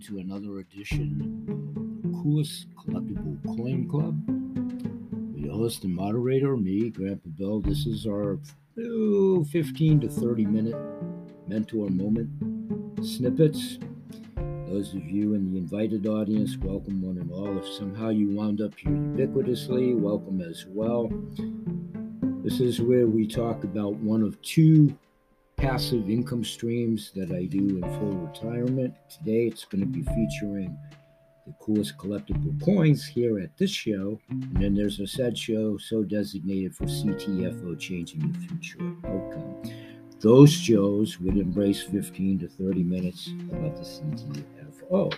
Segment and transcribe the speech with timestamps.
[0.00, 4.16] to another edition of the Coolest Collectible Coin Club.
[5.34, 7.60] The host and moderator, me, Grandpa Bill.
[7.60, 8.38] This is our
[8.82, 10.76] oh, 15 to 30 minute
[11.46, 12.30] mentor moment
[13.04, 13.78] snippets.
[14.68, 17.58] Those of you in the invited audience, welcome one and all.
[17.58, 21.12] If somehow you wound up here ubiquitously, welcome as well.
[22.42, 24.96] This is where we talk about one of two
[25.60, 28.94] passive income streams that I do in full retirement.
[29.10, 30.74] Today it's going to be featuring
[31.46, 34.18] the coolest collectible coins here at this show.
[34.30, 39.62] And then there's a said show so designated for CTFO changing the future outcome.
[40.20, 45.12] Those shows would embrace 15 to 30 minutes about the CTFO.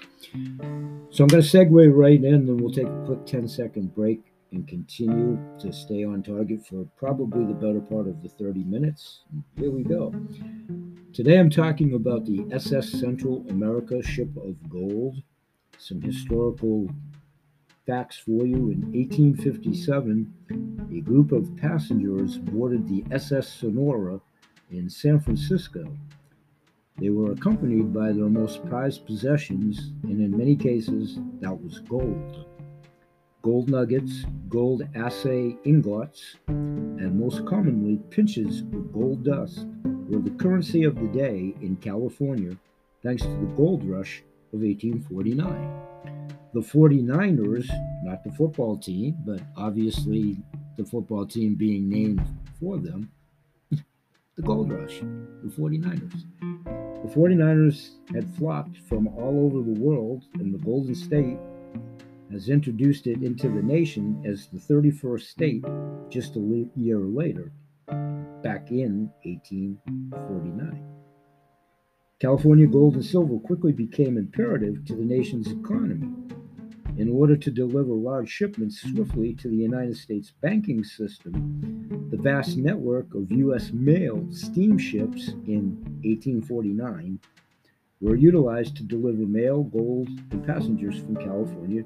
[1.11, 4.32] So I'm going to segue right in, and we'll take a quick 10 second break
[4.53, 9.23] and continue to stay on target for probably the better part of the 30 minutes.
[9.57, 10.15] Here we go.
[11.13, 15.23] Today I'm talking about the SS Central America ship of gold.
[15.79, 16.89] Some historical
[17.87, 18.71] facts for you.
[18.71, 24.21] In 1857, a group of passengers boarded the SS Sonora
[24.71, 25.85] in San Francisco.
[26.99, 32.47] They were accompanied by their most prized possessions, and in many cases, that was gold
[33.43, 40.85] gold nuggets, gold assay ingots, and most commonly pinches of gold dust were the currency
[40.85, 42.57] of the day in California
[43.03, 45.83] thanks to the gold rush of 1849.
[46.55, 47.69] The 49ers,
[48.05, 50.39] not the football team, but obviously
[50.77, 52.23] the football team being named
[52.61, 53.11] for them,
[53.71, 56.25] the gold rush, the 49ers.
[57.03, 61.39] The 49ers had flocked from all over the world, and the Golden State
[62.33, 65.65] has introduced it into the nation as the 31st state
[66.09, 67.53] just a year later,
[68.43, 70.83] back in 1849.
[72.21, 76.09] California gold and silver quickly became imperative to the nation's economy.
[76.97, 82.57] In order to deliver large shipments swiftly to the United States banking system, the vast
[82.57, 83.73] network of U.S.
[83.73, 87.19] mail steamships in 1849
[88.01, 91.85] were utilized to deliver mail, gold, and passengers from California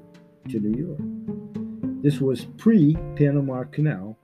[0.49, 2.03] to New York.
[2.03, 4.17] This was pre Panama Canal,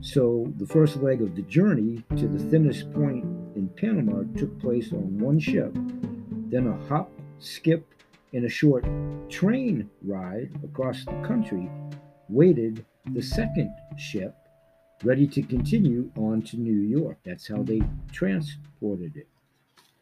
[0.00, 3.24] so the first leg of the journey to the thinnest point
[3.54, 5.72] in Panama took place on one ship,
[6.50, 7.86] then a hop, skip,
[8.32, 8.84] and a short
[9.28, 11.70] train ride across the country
[12.28, 14.34] waited the second ship
[15.04, 17.18] ready to continue on to New York.
[17.24, 19.28] That's how they transported it.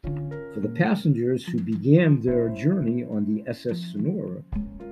[0.03, 4.43] For the passengers who began their journey on the SS Sonora,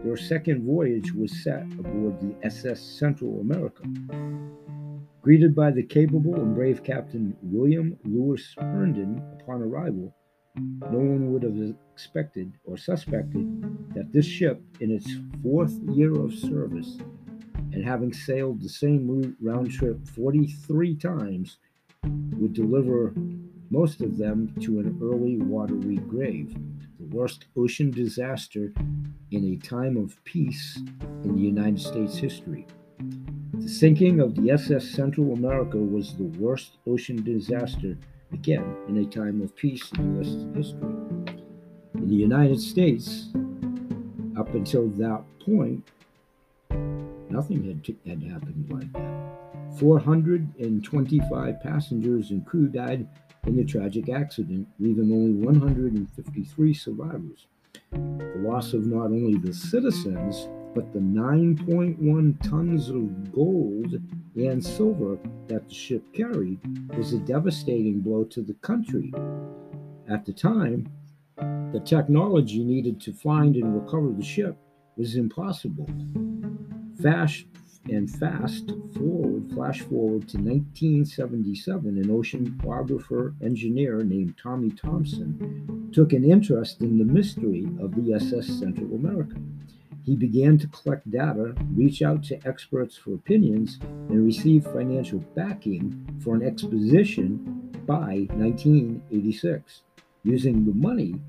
[0.04, 3.84] their second voyage was set aboard the SS Central America.
[5.22, 10.16] Greeted by the capable and brave Captain William Lewis Herndon upon arrival,
[10.56, 16.34] no one would have expected or suspected that this ship, in its fourth year of
[16.34, 16.98] service,
[17.74, 21.58] and having sailed the same route round trip 43 times,
[22.04, 23.14] would deliver
[23.72, 26.54] most of them to an early watery grave
[27.00, 28.74] the worst ocean disaster
[29.32, 30.78] in a time of peace
[31.24, 32.68] in the United States history.
[33.54, 37.98] The sinking of the SS Central America was the worst ocean disaster,
[38.34, 40.28] again, in a time of peace in U.S.
[40.56, 40.96] history.
[41.96, 43.30] In the United States,
[44.38, 45.88] up until that point,
[47.30, 49.80] nothing had, t- had happened like that.
[49.80, 53.08] 425 passengers and crew died
[53.46, 57.48] in the tragic accident, leaving only 153 survivors.
[57.92, 64.00] The loss of not only the citizens, but the 9.1 tons of gold
[64.36, 66.60] and silver that the ship carried
[66.96, 69.14] was a devastating blow to the country.
[70.10, 70.90] At the time,
[71.38, 74.58] the technology needed to find and recover the ship
[74.96, 75.90] was impossible.
[77.02, 77.46] Fast,
[77.90, 86.24] and fast forward, flash forward to 1977, an oceanographer engineer named Tommy Thompson took an
[86.24, 89.36] interest in the mystery of the SS Central America.
[90.04, 96.20] He began to collect data, reach out to experts for opinions, and receive financial backing
[96.24, 99.82] for an exposition by 1986.
[100.24, 101.20] Using the money,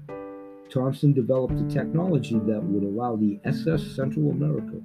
[0.70, 4.80] Thompson developed a technology that would allow the SS Central America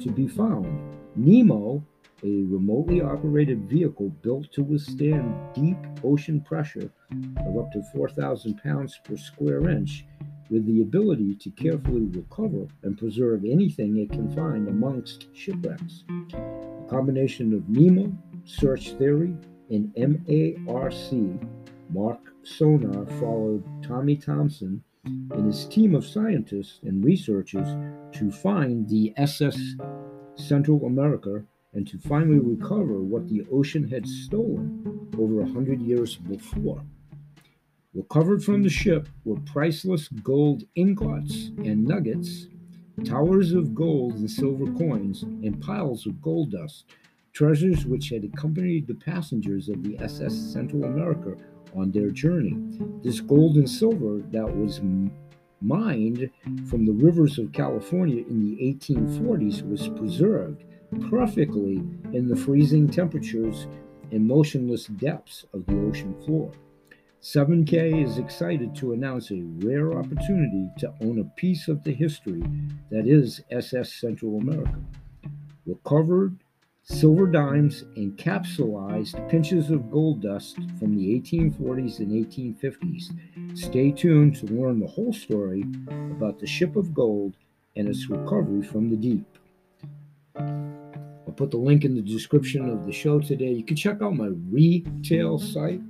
[0.00, 1.84] to be found Nemo,
[2.22, 6.90] a remotely operated vehicle built to withstand deep ocean pressure
[7.38, 10.04] of up to 4,000 pounds per square inch,
[10.48, 16.04] with the ability to carefully recover and preserve anything it can find amongst shipwrecks.
[16.32, 19.34] A combination of NEMO, search theory,
[19.70, 19.92] and
[20.64, 20.94] MARC,
[21.90, 27.66] Mark Sonar, followed Tommy Thompson and his team of scientists and researchers
[28.12, 29.58] to find the SS
[30.38, 31.44] Central America
[31.74, 36.82] and to finally recover what the ocean had stolen over a hundred years before.
[37.94, 42.46] Recovered from the ship were priceless gold ingots and nuggets,
[43.04, 46.84] towers of gold and silver coins, and piles of gold dust,
[47.32, 51.34] treasures which had accompanied the passengers of the SS Central America
[51.74, 52.56] on their journey.
[53.02, 54.80] This gold and silver that was
[55.60, 56.30] mined
[56.68, 60.64] from the rivers of California in the 1840s was preserved
[61.10, 61.82] perfectly
[62.12, 63.66] in the freezing temperatures
[64.10, 66.52] and motionless depths of the ocean floor.
[67.20, 72.42] 7K is excited to announce a rare opportunity to own a piece of the history
[72.90, 74.78] that is SS Central America.
[75.66, 76.38] Recovered
[76.90, 83.58] silver dimes and capsulized pinches of gold dust from the 1840s and 1850s.
[83.58, 87.36] Stay tuned to learn the whole story about the ship of gold
[87.76, 89.26] and its recovery from the deep.
[90.36, 93.52] I'll put the link in the description of the show today.
[93.52, 95.82] You can check out my retail site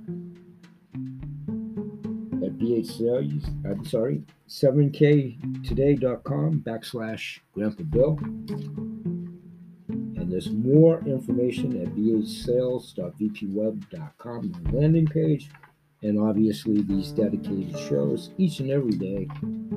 [2.43, 8.19] at BH I'm sorry, 7ktoday.com backslash Grandpa Bill.
[10.29, 15.49] There's more information at bhsales.vpweb.com, the landing page,
[16.03, 19.27] and obviously these dedicated shows each and every day,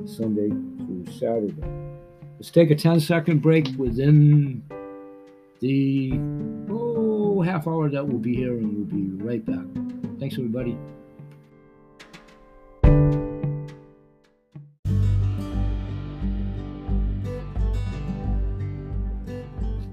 [0.05, 1.55] Sunday through Saturday.
[2.37, 4.63] Let's take a 10 second break within
[5.59, 6.19] the
[6.69, 9.65] oh half hour that we'll be here, and we'll be right back.
[10.19, 10.77] Thanks, everybody.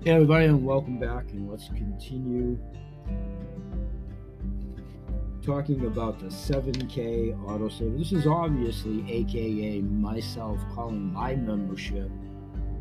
[0.02, 1.30] Hey, everybody, and welcome back.
[1.32, 2.58] And let's continue
[5.44, 7.98] talking about the 7K autosaver.
[7.98, 12.10] This is obviously AKA myself calling my membership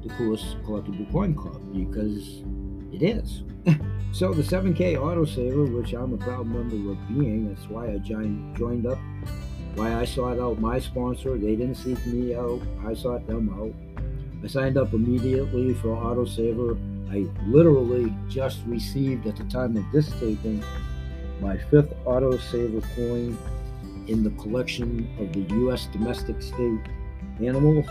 [0.01, 2.42] the coolest collectible coin club because
[2.94, 3.44] it is.
[4.13, 8.88] so the 7K autosaver, which I'm a proud member of being, that's why I joined,
[8.88, 8.98] up,
[9.75, 11.38] why I sought out my sponsor.
[11.38, 13.74] They didn't seek me out, I sought them out.
[14.42, 16.80] I signed up immediately for autosaver
[17.11, 20.63] I literally just received at the time of this taping
[21.41, 23.38] my fifth autosaver coin
[24.07, 25.88] in the collection of the U.S.
[25.88, 26.79] domestic state
[27.39, 27.88] animals.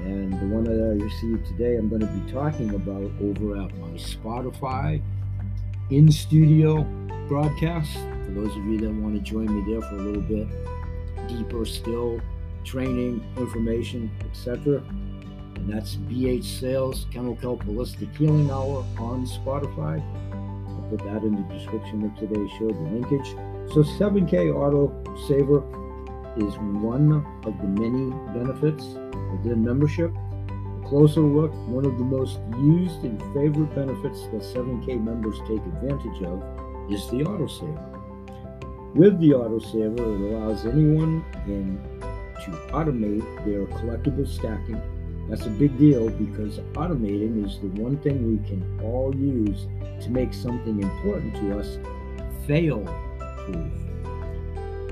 [0.00, 3.76] And the one that I received today, I'm going to be talking about over at
[3.78, 5.00] my Spotify
[5.90, 6.82] in studio
[7.28, 7.92] broadcast.
[7.94, 10.48] For those of you that want to join me there for a little bit
[11.28, 12.20] deeper still,
[12.64, 14.82] training, information, etc
[15.58, 20.00] and that's BH Sales Kennel Kelp Healing Hour on Spotify.
[20.32, 23.28] I'll put that in the description of today's show, the linkage.
[23.74, 24.92] So 7K Auto
[25.26, 25.58] Saver
[26.36, 30.14] is one of the many benefits of within membership.
[30.14, 35.60] A closer look, one of the most used and favorite benefits that 7K members take
[35.66, 36.40] advantage of
[36.90, 38.94] is the autosaver.
[38.94, 41.78] With the autosaver, it allows anyone in
[42.44, 44.80] to automate their collectible stacking
[45.28, 49.66] that's a big deal because automating is the one thing we can all use
[50.02, 51.78] to make something important to us
[52.46, 52.80] fail
[53.44, 53.72] proof.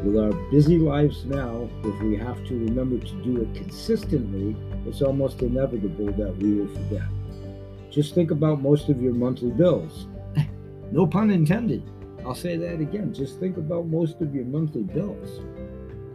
[0.05, 4.55] With our busy lives now, if we have to remember to do it consistently,
[4.87, 7.09] it's almost inevitable that we will forget.
[7.91, 10.07] Just think about most of your monthly bills.
[10.93, 11.83] no pun intended.
[12.27, 13.15] I'll say that again.
[13.15, 15.39] Just think about most of your monthly bills.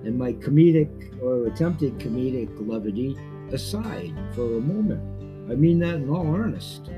[0.05, 3.17] And my comedic or attempted comedic levity
[3.53, 5.01] aside for a moment.
[5.51, 6.89] I mean that in all earnest.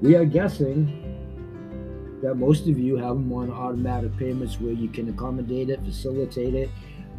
[0.00, 1.02] We are guessing
[2.22, 6.54] that most of you have them on automatic payments where you can accommodate it, facilitate
[6.54, 6.70] it,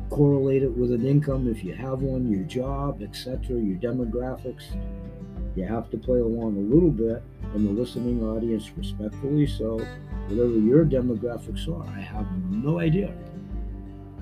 [0.10, 4.64] correlate it with an income if you have one, your job, etc., your demographics.
[5.56, 7.24] You have to play along a little bit
[7.56, 9.48] in the listening audience respectfully.
[9.48, 9.78] So,
[10.28, 13.14] whatever your demographics are, I have no idea.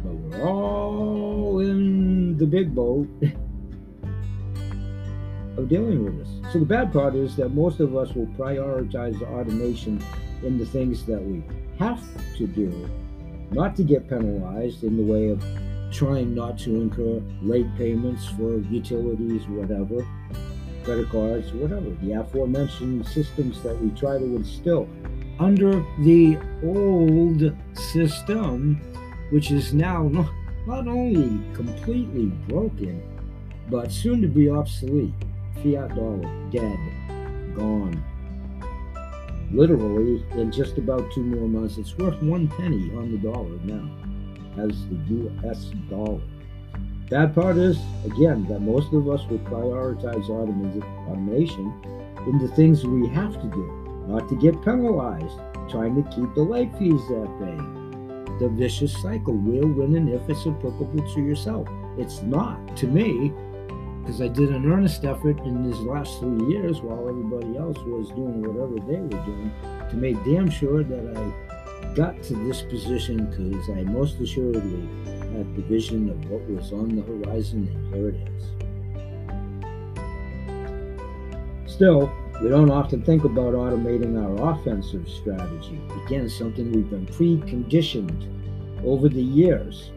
[0.03, 3.07] But we're all in the big boat.
[5.57, 6.53] of dealing with this.
[6.53, 10.03] So the bad part is that most of us will prioritize automation
[10.43, 11.43] in the things that we
[11.79, 12.01] have
[12.37, 12.89] to do,
[13.51, 15.43] not to get penalized in the way of
[15.91, 20.05] trying not to incur late payments for utilities, whatever,
[20.83, 24.87] credit cards, whatever, the aforementioned systems that we try to instill
[25.39, 28.75] under the old system,
[29.31, 30.31] which is now not,
[30.67, 33.01] not only completely broken,
[33.69, 35.13] but soon to be obsolete
[35.65, 36.77] fiat dollar dead,
[37.55, 38.03] gone.
[39.51, 43.89] Literally, in just about two more months, it's worth one penny on the dollar now
[44.61, 46.21] as the US dollar.
[47.09, 51.73] Bad part is, again, that most of us will prioritize automation
[52.27, 56.71] into things we have to do, not to get penalized, trying to keep the late
[56.77, 57.57] fees at bay.
[58.39, 61.67] The vicious cycle, will win and if it's applicable to yourself.
[61.97, 63.31] It's not to me,
[64.05, 68.09] because I did an earnest effort in these last three years while everybody else was
[68.09, 69.51] doing whatever they were doing
[69.89, 74.87] to make damn sure that I got to this position because I most assuredly
[75.35, 78.15] had the vision of what was on the horizon, and here it
[81.65, 81.73] is.
[81.73, 82.11] Still,
[82.43, 85.81] we don't often think about automating our offensive strategy.
[86.05, 89.89] Again, something we've been preconditioned over the years.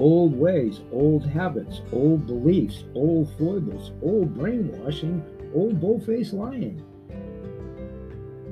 [0.00, 5.22] Old ways, old habits, old beliefs, old foibles, old brainwashing,
[5.54, 6.82] old bull-faced lying.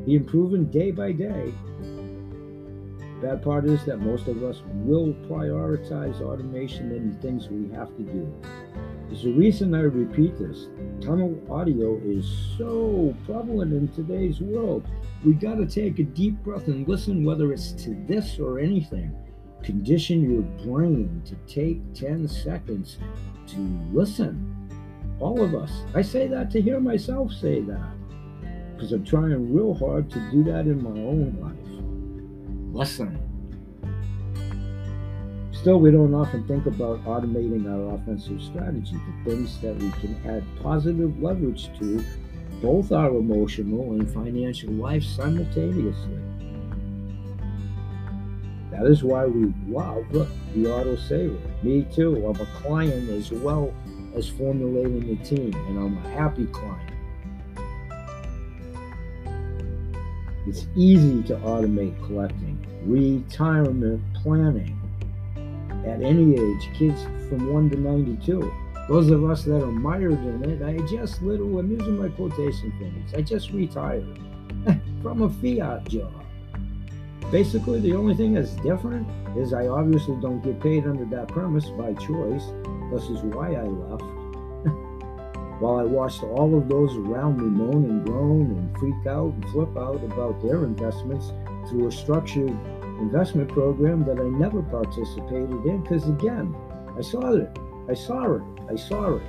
[0.05, 1.53] Being proven day by day
[3.21, 8.03] Bad part is that most of us will prioritize automation and things we have to
[8.05, 8.33] do.
[9.09, 10.69] There's a reason I repeat this.
[11.01, 14.87] Tunnel audio is so prevalent in today's world.
[15.25, 19.13] We got to take a deep breath and listen, whether it's to this or anything.
[19.63, 22.99] Condition your brain to take 10 seconds
[23.49, 23.57] to
[23.93, 24.55] listen.
[25.21, 25.73] All of us.
[25.95, 27.91] I say that to hear myself say that
[28.75, 31.69] because I'm trying real hard to do that in my own life
[32.73, 33.19] listen.
[35.53, 40.17] Still, we don't often think about automating our offensive strategy, the things that we can
[40.25, 42.05] add positive leverage to
[42.63, 46.21] both our emotional and financial life simultaneously.
[48.79, 51.37] That is why we love the autosaver.
[51.65, 52.25] Me too.
[52.27, 53.75] I'm a client as well
[54.15, 56.93] as formulating the team, and I'm a happy client.
[60.47, 64.79] It's easy to automate collecting, retirement planning.
[65.85, 68.53] At any age, kids from 1 to 92.
[68.89, 72.73] Those of us that are mired in it, I just little, I'm using my quotation
[72.79, 74.21] fingers, I just retired
[75.03, 76.25] from a fiat job.
[77.31, 79.07] Basically, the only thing that's different
[79.37, 82.45] is I obviously don't get paid under that premise by choice.
[82.91, 84.03] This is why I left
[85.61, 89.45] while I watched all of those around me moan and groan and freak out and
[89.51, 91.33] flip out about their investments
[91.69, 92.57] through a structured
[92.99, 96.57] investment program that I never participated in because, again,
[96.97, 97.59] I saw it.
[97.91, 98.43] I saw it.
[98.71, 99.23] I saw it.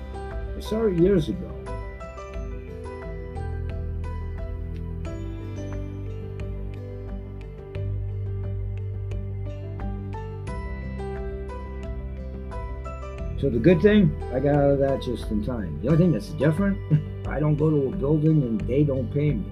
[0.56, 1.52] I saw it years ago.
[13.40, 15.80] So the good thing, I got out of that just in time.
[15.82, 16.78] The only thing that's different,
[17.28, 19.46] I don't go to a building and they don't pay me.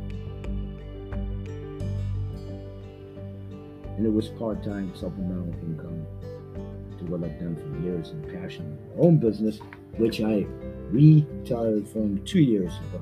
[3.96, 6.06] And it was part-time supplemental income
[6.98, 9.60] to what I've done for years and passion my own business,
[9.96, 10.46] which I
[10.92, 13.00] retired from two years ago.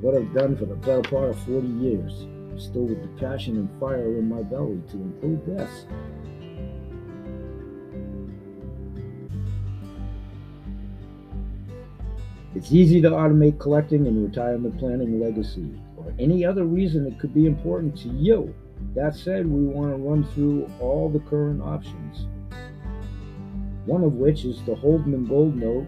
[0.00, 3.80] What I've done for the better part of 40 years, still with the passion and
[3.80, 5.86] fire in my belly to include this.
[12.56, 17.34] It's easy to automate collecting and retirement planning legacy or any other reason it could
[17.34, 18.54] be important to you.
[18.94, 22.26] That said, we want to run through all the current options.
[23.84, 25.86] One of which is the Holdman Gold Note,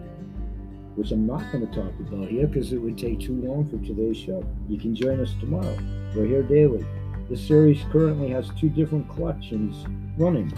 [0.95, 3.83] which I'm not going to talk about here because it would take too long for
[3.87, 4.45] today's show.
[4.69, 5.75] You can join us tomorrow.
[6.15, 6.85] We're here daily.
[7.31, 9.87] This series currently has two different collections
[10.19, 10.53] running.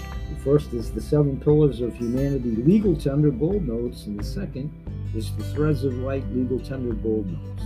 [0.00, 4.72] The first is the Seven Pillars of Humanity Legal Tender Gold Notes, and the second
[5.14, 7.62] is the Threads of Light Legal Tender Gold Notes.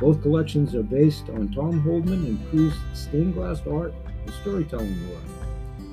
[0.00, 5.22] Both collections are based on Tom Holdman and Prue's stained glass art and storytelling work.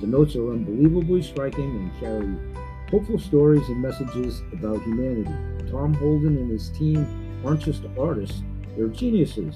[0.01, 5.31] The notes are unbelievably striking and carry hopeful stories and messages about humanity.
[5.71, 7.07] Tom Holdman and his team
[7.45, 8.41] aren't just artists,
[8.75, 9.55] they're geniuses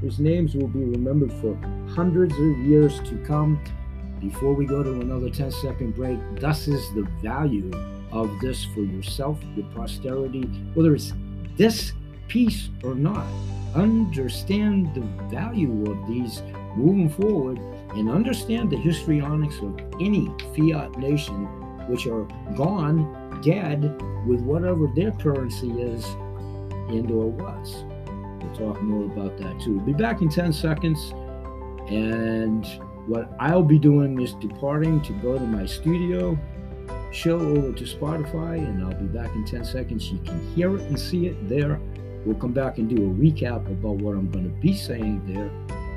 [0.00, 1.56] whose names will be remembered for
[1.94, 3.58] hundreds of years to come.
[4.20, 7.70] Before we go to another 10 second break, thus is the value
[8.14, 10.44] of this for yourself, your posterity,
[10.74, 11.12] whether it's
[11.56, 11.92] this
[12.28, 13.26] piece or not.
[13.74, 16.42] Understand the value of these
[16.76, 17.58] moving forward
[17.96, 21.46] and understand the histrionics of any fiat nation
[21.88, 22.24] which are
[22.56, 23.82] gone, dead,
[24.26, 26.04] with whatever their currency is
[26.88, 27.84] and or was.
[28.40, 29.80] We'll talk more about that too.
[29.80, 31.12] Be back in 10 seconds.
[31.88, 32.64] And
[33.06, 36.38] what I'll be doing is departing to go to my studio
[37.14, 40.10] show over to Spotify, and I'll be back in 10 seconds.
[40.10, 41.80] You can hear it and see it there.
[42.26, 45.50] We'll come back and do a recap about what I'm going to be saying there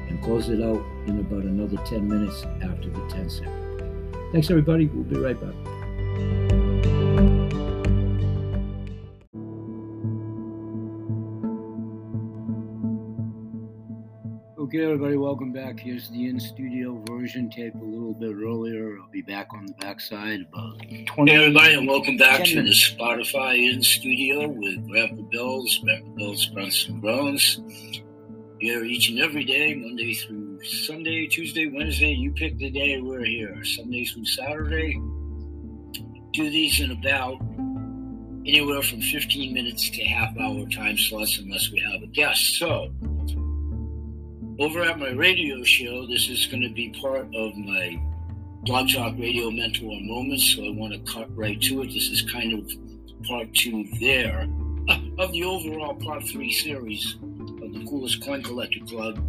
[0.09, 4.31] and close it out in about another 10 minutes after the 10 second.
[4.31, 4.87] Thanks, everybody.
[4.87, 6.56] We'll be right back.
[14.67, 15.79] Okay, everybody, welcome back.
[15.79, 18.97] Here's the in studio version, tape a little bit earlier.
[18.99, 22.71] I'll be back on the backside about 20 Hey, everybody, and welcome back to the
[22.71, 27.61] Spotify in studio with Grandpa Bills, Grandpa Bills Grunts and Groans.
[28.59, 32.11] Here each and every day, Monday through Sunday, Tuesday, Wednesday.
[32.11, 33.63] You pick the day we're here.
[33.63, 35.01] Sunday through Saturday.
[36.33, 37.41] Do these in about
[38.45, 42.57] anywhere from 15 minutes to half hour time slots, unless we have a guest.
[42.57, 42.91] So,
[44.59, 48.01] over at my radio show, this is going to be part of my
[48.63, 51.87] Blog Talk Radio Mentor Moments, so I want to cut right to it.
[51.87, 54.47] This is kind of part two there
[55.19, 57.17] of the overall part three series
[57.61, 59.19] of the Coolest Coin Collector Club,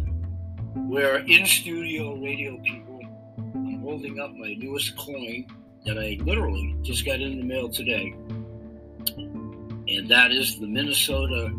[0.75, 2.99] where in studio radio people,
[3.37, 5.45] I'm holding up my newest coin
[5.85, 8.15] that I literally just got in the mail today,
[9.15, 11.53] and that is the Minnesota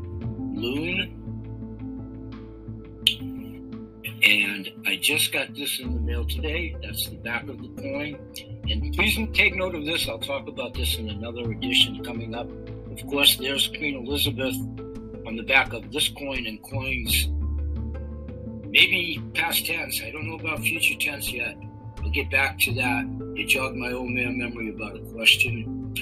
[0.53, 1.20] Loon
[4.23, 6.77] and I just got this in the mail today.
[6.83, 8.19] That's the back of the coin.
[8.69, 10.09] And please take note of this.
[10.09, 12.49] I'll talk about this in another edition coming up.
[12.91, 14.57] Of course, there's Queen Elizabeth
[15.27, 17.29] on the back of this coin and coins,
[18.69, 20.03] maybe past tense.
[20.03, 21.57] I don't know about future tense yet.
[22.03, 23.05] I'll get back to that.
[23.37, 25.95] It jogged my old man memory about a question.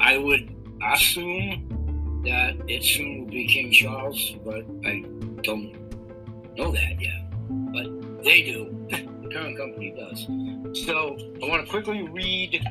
[0.00, 0.52] I would
[0.84, 5.04] assume that it soon will be King Charles, but I
[5.42, 5.76] don't
[6.56, 7.21] know that yet
[7.72, 8.86] but they do.
[9.22, 10.26] the parent company does.
[10.86, 12.62] So I want to quickly read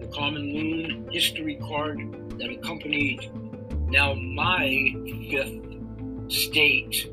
[0.00, 1.98] the Common Loon history card
[2.38, 3.30] that accompanied
[3.90, 4.94] now my
[5.30, 7.10] fifth state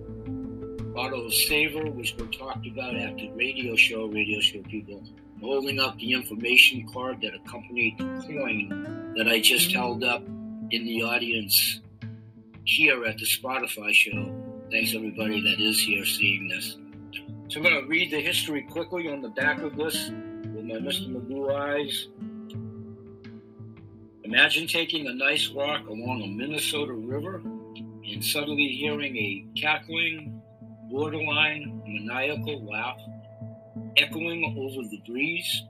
[0.95, 5.03] auto saver, which we talked about after the radio show, radio show people.
[5.41, 10.23] holding up the information card that accompanied the coin that I just held up
[10.71, 11.81] in the audience
[12.63, 16.77] here at the Spotify show Thanks everybody that is here seeing this.
[17.49, 20.75] So I'm going to read the history quickly on the back of this with my
[20.75, 21.07] Mr.
[21.07, 22.07] Magoo eyes.
[24.23, 27.43] Imagine taking a nice walk along a Minnesota river
[27.75, 30.41] and suddenly hearing a cackling,
[30.89, 32.99] borderline maniacal laugh
[33.97, 35.63] echoing over the breeze.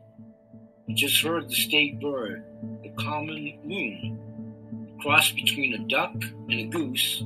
[0.88, 2.46] You just heard the state bird,
[2.82, 6.14] the common loon, cross between a duck
[6.50, 7.26] and a goose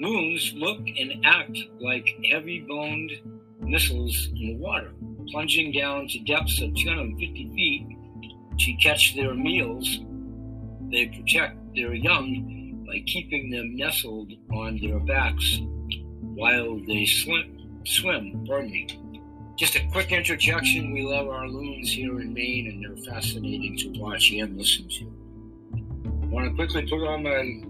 [0.00, 3.12] Loons look and act like heavy boned
[3.60, 4.92] missiles in the water,
[5.30, 10.00] plunging down to depths of 250 feet to catch their meals.
[10.90, 15.60] They protect their young by keeping them nestled on their backs
[16.20, 17.80] while they swim.
[17.84, 18.88] Swim, me.
[19.56, 20.92] Just a quick interjection.
[20.92, 25.12] We love our loons here in Maine, and they're fascinating to watch and listen to.
[26.22, 27.62] I want to quickly put on my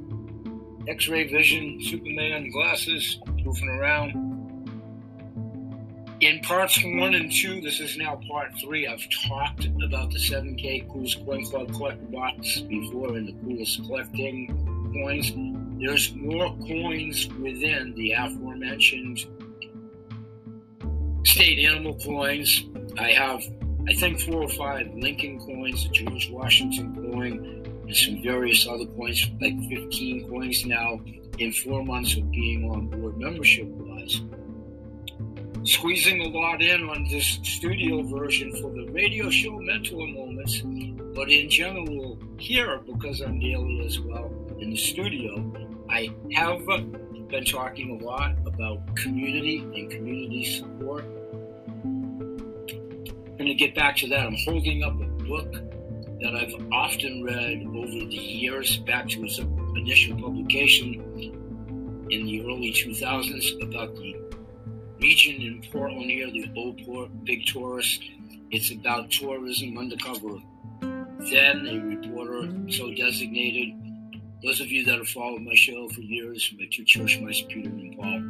[0.88, 4.34] X-ray vision, Superman glasses, moving around.
[6.20, 8.86] In parts one and two, this is now part three.
[8.86, 14.48] I've talked about the 7K Coolest Coin Club collector box before in the coolest collecting
[14.94, 15.32] coins.
[15.78, 19.26] There's more coins within the aforementioned
[21.26, 22.64] state animal coins.
[22.98, 23.42] I have,
[23.88, 29.26] I think, four or five Lincoln coins, a George Washington coin, some various other coins,
[29.40, 31.00] like 15 coins now
[31.38, 34.22] in four months of being on board membership wise.
[35.64, 40.62] Squeezing a lot in on this studio version for the radio show mentor moments,
[41.14, 45.52] but in general, here, because I'm daily as well in the studio,
[45.88, 51.04] I have been talking a lot about community and community support.
[51.84, 54.26] I'm going to get back to that.
[54.26, 55.73] I'm holding up a book
[56.20, 60.94] that I've often read over the years, back to its initial publication
[62.10, 64.14] in the early 2000s about the
[65.00, 68.02] region in Portland here, the Old Port, Big Tourist.
[68.50, 70.38] It's about tourism undercover.
[70.80, 73.74] Then a reporter so designated.
[74.42, 77.70] Those of you that have followed my show for years, my two church mice, Peter
[77.70, 78.22] and Paul,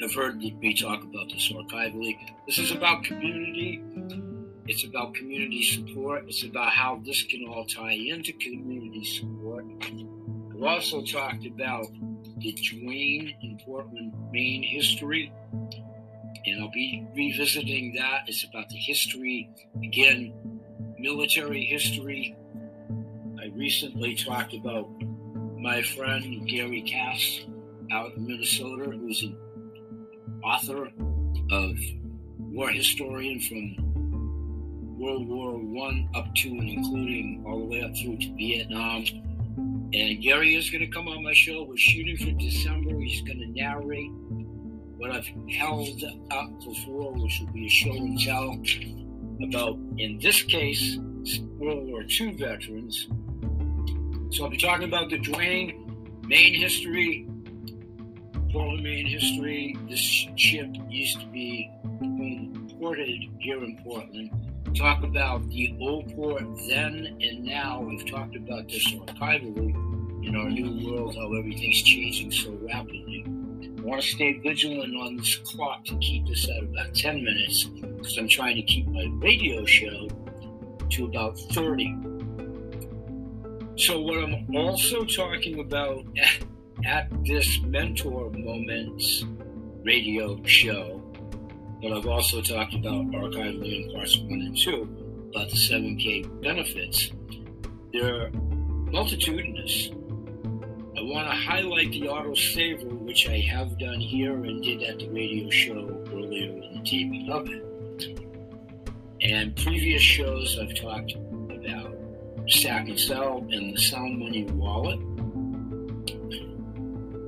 [0.00, 2.16] have heard me talk about this archivally.
[2.46, 3.82] This is about community
[4.68, 6.24] it's about community support.
[6.28, 9.64] It's about how this can all tie into community support.
[10.52, 11.86] I've also talked about
[12.38, 15.32] the Duane in Portland, Maine history,
[16.44, 18.24] and I'll be revisiting that.
[18.26, 19.50] It's about the history,
[19.82, 20.34] again,
[20.98, 22.36] military history.
[23.40, 24.88] I recently talked about
[25.58, 27.46] my friend Gary Cass
[27.90, 29.36] out in Minnesota, who's an
[30.44, 30.90] author
[31.52, 31.78] of
[32.38, 33.87] war historian from
[34.98, 39.04] World War One up to and including all the way up through to Vietnam.
[39.94, 41.62] And Gary is going to come on my show.
[41.62, 42.98] We're shooting for December.
[43.00, 44.10] He's going to narrate
[44.98, 48.60] what I've held up before, which will be a show and tell
[49.42, 50.98] about, in this case,
[51.58, 53.06] World War II veterans.
[54.30, 57.28] So I'll be talking about the Duane, Maine history,
[58.50, 59.76] Portland, Maine history.
[59.88, 60.00] This
[60.36, 63.08] ship used to be imported
[63.38, 64.30] here in Portland.
[64.74, 67.80] Talk about the old port then and now.
[67.80, 69.74] We've talked about this archivally
[70.24, 73.24] in our new world, how everything's changing so rapidly.
[73.26, 77.64] I want to stay vigilant on this clock to keep this at about 10 minutes
[77.64, 80.08] because I'm trying to keep my radio show
[80.90, 81.96] to about 30.
[83.76, 86.44] So, what I'm also talking about at,
[86.84, 89.24] at this Mentor Moments
[89.82, 90.97] radio show,
[91.80, 94.88] but I've also talked about archivally in parts one and two
[95.30, 97.12] about the 7K benefits.
[97.92, 98.30] They're
[98.90, 99.90] multitudinous.
[100.96, 104.98] I want to highlight the auto saver, which I have done here and did at
[104.98, 107.48] the radio show earlier in the TV of.
[109.20, 111.96] And previous shows, I've talked about
[112.48, 114.98] Stack and Sell and the Sound Money wallet.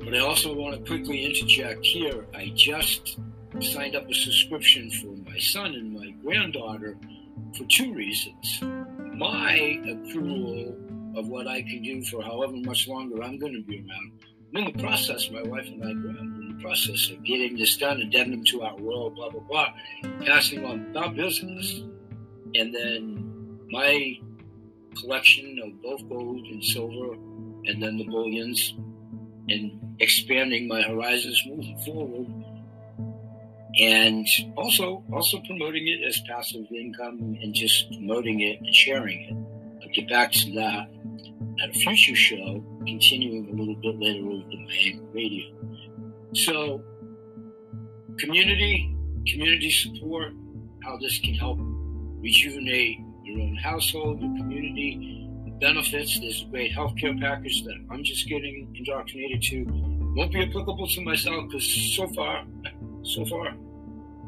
[0.04, 2.26] But I also want to quickly interject here.
[2.34, 3.18] I just
[3.58, 6.96] signed up a subscription for my son and my granddaughter
[7.56, 8.60] for two reasons.
[8.62, 13.78] My accrual of what I can do for however much longer I'm going to be
[13.78, 14.12] around.
[14.50, 17.76] I'm in the process, my wife and I, are in the process of getting this
[17.76, 19.72] done, addendum to our will, blah, blah, blah,
[20.24, 21.82] passing on our business.
[22.54, 24.18] And then my
[24.96, 27.14] collection of both gold and silver,
[27.66, 28.74] and then the bullions,
[29.48, 32.26] and expanding my horizons moving forward.
[33.78, 39.82] And also, also promoting it as passive income and just promoting it and sharing it.
[39.82, 40.88] I'll get back to that
[41.62, 45.46] at a future show, continuing a little bit later over the Miami radio.
[46.34, 46.82] So,
[48.18, 50.32] community, community support,
[50.82, 51.58] how this can help
[52.20, 56.18] rejuvenate your own household, your community, the benefits.
[56.20, 59.64] There's a great healthcare package that I'm just getting indoctrinated to.
[60.16, 62.44] Won't be applicable to myself because so far,
[63.02, 63.54] so far,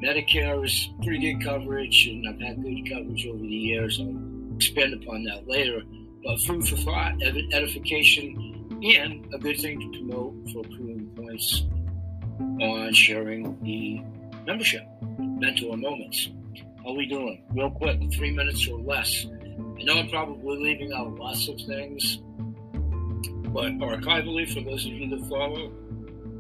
[0.03, 4.01] Medicare is pretty good coverage, and I've had good coverage over the years.
[4.01, 5.83] I'll expand upon that later
[6.25, 11.65] But food for thought, edification, and a good thing to promote for accruing points
[12.61, 14.03] on sharing the
[14.47, 14.87] membership,
[15.19, 16.31] mentor moments.
[16.85, 17.43] How are we doing?
[17.53, 19.27] Real quick, three minutes or less.
[19.79, 22.19] I know I'm probably leaving out lots of things,
[23.49, 25.73] but archivally for those of you that follow.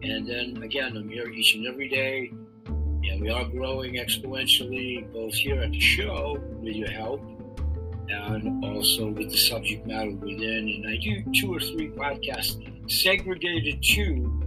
[0.02, 2.32] And then again, I'm here each and every day,
[2.66, 7.22] and we are growing exponentially, both here at the show with your help
[8.08, 10.68] and also with the subject matter within.
[10.68, 12.60] And I do two or three podcasts
[12.90, 14.42] segregated to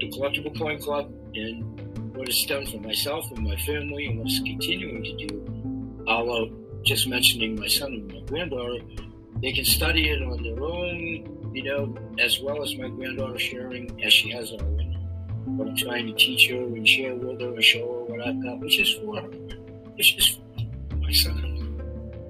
[0.00, 4.28] the Collectible Coin Club and what it's done for myself and my family and what
[4.28, 6.04] it's continuing to do.
[6.06, 6.50] Although
[6.82, 8.84] just mentioning my son and my granddaughter,
[9.42, 14.02] they can study it on their own, you know, as well as my granddaughter sharing
[14.04, 14.96] as she has already.
[15.44, 18.42] What I'm trying to teach her and share with her and show her what I've
[18.42, 19.28] got, which is for her,
[19.96, 20.28] which is
[20.88, 21.80] for my son.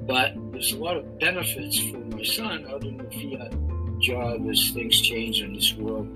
[0.03, 3.53] But there's a lot of benefits for my son other than the fiat
[4.01, 6.09] job as things change in this world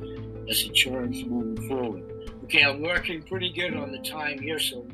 [0.49, 2.05] as turns moving forward.
[2.45, 4.87] Okay, I'm working pretty good on the time here, so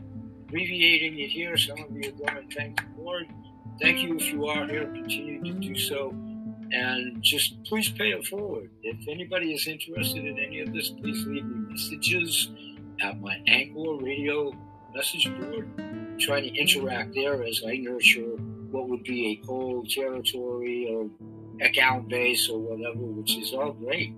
[0.47, 1.57] abbreviating it here.
[1.57, 3.27] Some of you are going to thank the Lord.
[3.81, 4.87] Thank you if you are here.
[4.87, 6.11] Continue to do so.
[6.73, 8.71] And just please pay it forward.
[8.83, 12.51] If anybody is interested in any of this, please leave me messages
[13.01, 14.53] at my Anchor radio
[14.95, 15.69] message board.
[16.19, 18.37] Trying to interact there as I nurture
[18.73, 21.09] what would be a cold territory or
[21.65, 24.13] account base or whatever, which is all great.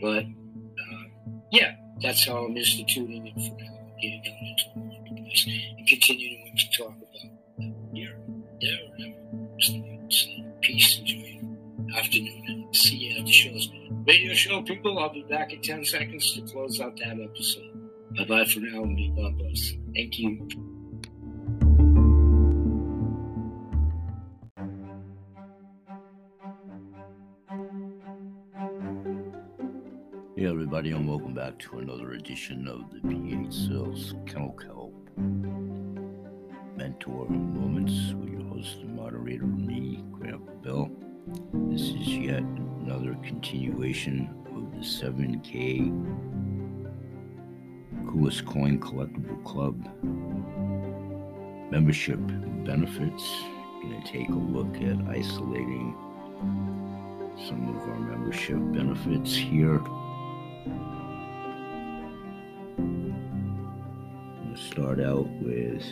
[0.00, 1.04] But uh,
[1.50, 6.78] yeah, that's how I'm instituting it for now, getting into the place and continuing to
[6.78, 7.43] talk about
[8.60, 11.40] there, and peace, enjoy
[11.96, 13.70] afternoon, and see you at the shows.
[14.06, 17.70] Radio show people, I'll be back in 10 seconds to close out that episode.
[18.16, 19.72] Bye bye for now and be God bless.
[19.94, 20.48] Thank you.
[30.36, 34.92] Hey, everybody, and welcome back to another edition of the PH Kennel Kelp
[36.76, 40.90] Mentor Moments with your and moderator, me, Grandpa Bill.
[41.70, 42.42] This is yet
[42.80, 45.90] another continuation of the 7K
[48.10, 49.76] Coolest Coin Collectible Club
[51.70, 52.18] membership
[52.64, 53.42] benefits.
[53.82, 55.94] Going to take a look at isolating
[57.46, 59.80] some of our membership benefits here.
[64.56, 65.84] Start out with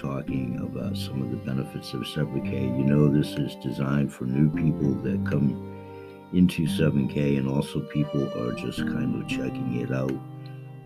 [0.00, 2.78] talking about some of the benefits of 7K.
[2.78, 5.76] You know, this is designed for new people that come
[6.32, 10.14] into 7K, and also people are just kind of checking it out.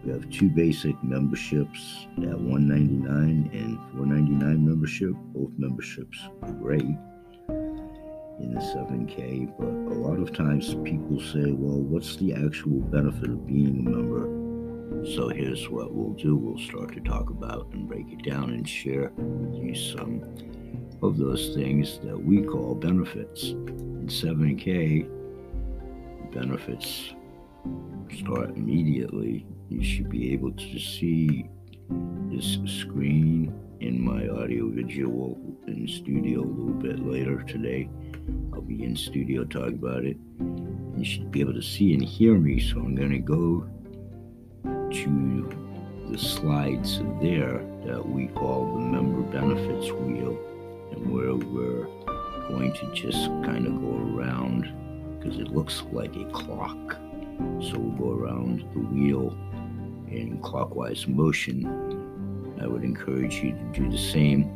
[0.05, 5.13] We have two basic memberships at 199 and 499 membership.
[5.33, 11.81] Both memberships are great in the 7K, but a lot of times people say, well,
[11.81, 14.44] what's the actual benefit of being a member?
[15.15, 16.37] So here's what we'll do.
[16.37, 20.23] We'll start to talk about and break it down and share with you some
[21.03, 23.45] of those things that we call benefits.
[23.45, 25.09] In 7K,
[26.33, 27.15] benefits
[28.19, 29.47] start immediately.
[29.69, 31.47] You should be able to see
[32.31, 37.89] this screen in my audio visual in studio a little bit later today.
[38.53, 40.17] I'll be in studio talking about it.
[40.97, 43.69] You should be able to see and hear me, so I'm going to go
[45.03, 50.39] to the slides there that we call the member benefits wheel
[50.93, 51.87] and where we're
[52.49, 54.73] going to just kind of go around
[55.19, 56.99] because it looks like a clock.
[57.61, 59.37] So we'll go around the wheel
[60.09, 61.67] in clockwise motion.
[62.61, 64.55] I would encourage you to do the same.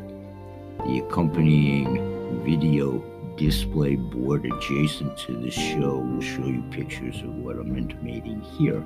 [0.87, 3.03] The accompanying video
[3.37, 8.85] display board adjacent to the show will show you pictures of what I'm intimating here.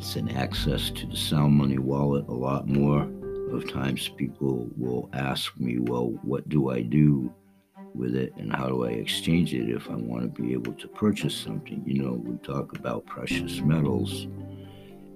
[0.00, 3.02] It's an access to the Sound Money wallet a lot more
[3.52, 7.30] of times people will ask me, well, what do I do
[7.94, 10.88] with it and how do I exchange it if I want to be able to
[10.88, 11.82] purchase something?
[11.84, 14.26] You know, we talk about precious metals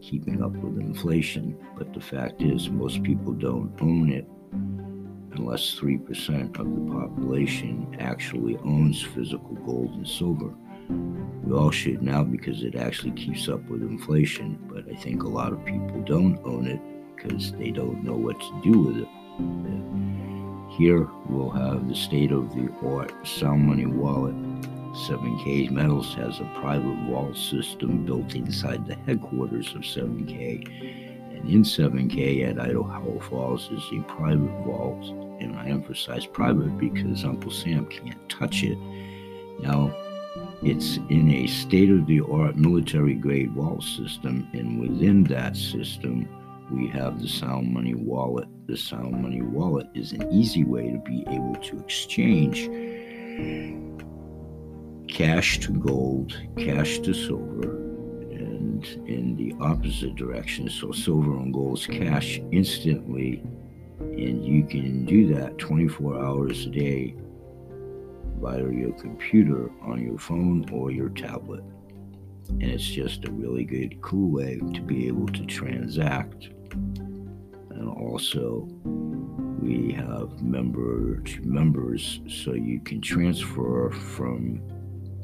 [0.02, 4.28] keeping up with inflation, but the fact is, most people don't own it
[5.32, 10.54] unless 3% of the population actually owns physical gold and silver.
[10.88, 15.28] We all should now because it actually keeps up with inflation, but I think a
[15.28, 16.80] lot of people don't own it
[17.14, 19.08] because they don't know what to do with it.
[20.76, 24.34] Here we'll have the state of the art Sound Money wallet.
[24.94, 31.36] 7K Metals has a private vault system built inside the headquarters of 7K.
[31.36, 35.04] And in 7K at Idaho Falls is a private vault.
[35.40, 38.78] And I emphasize private because Uncle Sam can't touch it.
[39.60, 39.94] Now,
[40.64, 46.26] it's in a state of the art military grade vault system, and within that system,
[46.70, 48.48] we have the Sound Money Wallet.
[48.66, 52.70] The Sound Money Wallet is an easy way to be able to exchange
[55.06, 57.76] cash to gold, cash to silver,
[58.32, 60.70] and in the opposite direction.
[60.70, 63.42] So, silver and gold is cash instantly,
[64.00, 67.16] and you can do that 24 hours a day
[68.44, 71.64] via your computer on your phone or your tablet.
[72.50, 76.50] And it's just a really good, cool way to be able to transact.
[77.70, 78.68] And also,
[79.62, 84.58] we have member to members, so you can transfer from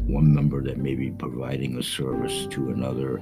[0.07, 3.17] one member that may be providing a service to another,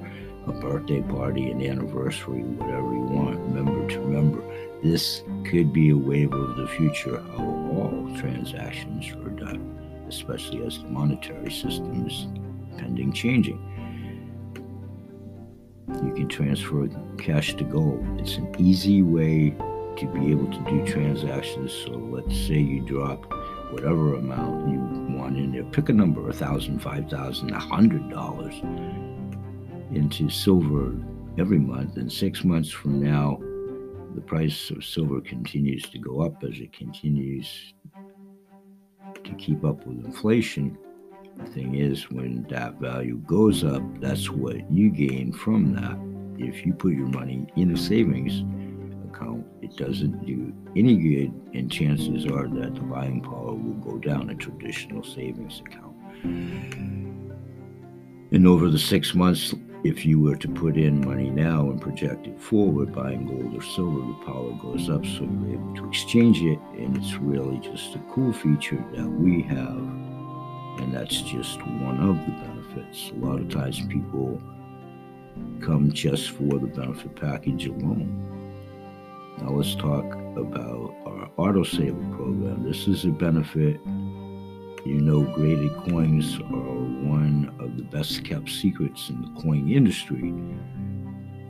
[0.47, 4.41] a birthday party, an anniversary, whatever you want, member to member.
[4.81, 10.79] This could be a wave of the future how all transactions are done especially as
[10.79, 12.27] the monetary system is
[12.79, 13.65] pending changing.
[15.89, 18.05] You can transfer cash to gold.
[18.21, 19.51] It's an easy way
[19.97, 21.73] to be able to do transactions.
[21.73, 23.33] So let's say you drop
[23.73, 24.79] whatever amount you
[25.17, 25.65] want in there.
[25.65, 28.55] Pick a number, a thousand, five thousand, a hundred dollars
[29.93, 30.95] into silver
[31.39, 31.97] every month.
[31.97, 33.41] And six months from now,
[34.15, 37.75] the price of silver continues to go up as it continues
[39.29, 40.77] to keep up with inflation.
[41.39, 45.99] The thing is, when that value goes up, that's what you gain from that.
[46.45, 48.43] If you put your money in a savings
[49.09, 53.99] account, it doesn't do any good, and chances are that the buying power will go
[53.99, 55.95] down a traditional savings account.
[58.31, 62.27] And over the six months, if you were to put in money now and project
[62.27, 66.43] it forward, buying gold or silver, the power goes up, so you're able to exchange
[66.43, 66.59] it.
[66.77, 69.77] And it's really just a cool feature that we have.
[70.81, 73.11] And that's just one of the benefits.
[73.11, 74.41] A lot of times people
[75.61, 78.25] come just for the benefit package alone.
[79.39, 80.05] Now let's talk
[80.37, 82.65] about our autosaver program.
[82.65, 83.81] This is a benefit
[84.85, 90.33] you know, graded coins are one of the best kept secrets in the coin industry.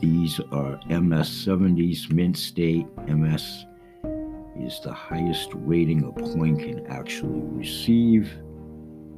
[0.01, 2.87] These are MS 70s, Mint State.
[3.07, 3.67] MS
[4.59, 8.33] is the highest rating a coin can actually receive.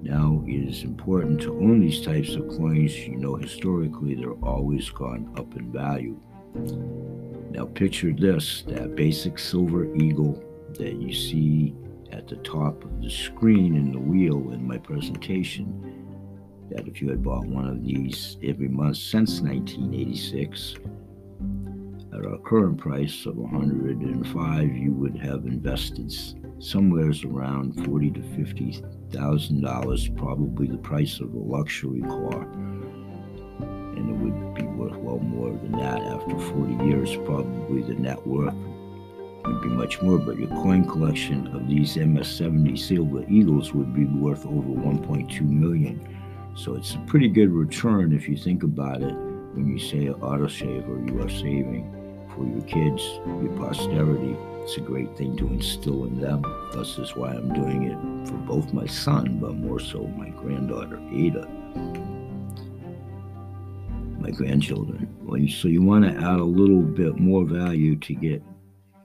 [0.03, 2.97] Now, it is important to own these types of coins.
[2.97, 6.19] You know, historically, they're always gone up in value.
[7.51, 10.43] Now, picture this that basic silver eagle
[10.79, 11.75] that you see
[12.13, 16.07] at the top of the screen in the wheel in my presentation.
[16.71, 20.77] That if you had bought one of these every month since 1986,
[22.13, 26.13] at our current price of 105, you would have invested
[26.59, 32.43] somewhere around forty to fifty thousand dollars, probably the price of a luxury car,
[33.97, 37.17] and it would be worth well more than that after 40 years.
[37.25, 38.55] Probably the net worth
[39.45, 44.05] would be much more, but your coin collection of these MS-70 Silver Eagles would be
[44.05, 46.01] worth over 1.2 million.
[46.55, 49.15] So it's a pretty good return if you think about it
[49.55, 51.91] when you say autosave or you are saving
[52.35, 54.37] for your kids, your posterity.
[54.63, 56.45] It's a great thing to instill in them.
[56.73, 61.01] This is why I'm doing it for both my son, but more so my granddaughter,
[61.13, 61.49] Ada,
[64.21, 65.09] my grandchildren.
[65.49, 68.43] So you want to add a little bit more value to get